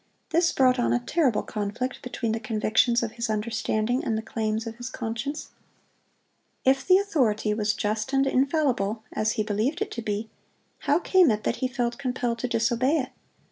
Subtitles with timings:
[0.31, 4.65] This brought on a terrible conflict between the convictions of his understanding and the claims
[4.65, 5.49] of his conscience.
[6.65, 10.31] If the authority was just and infallible, as he believed it to be,
[10.79, 13.09] how came it that he felt compelled to disobey it?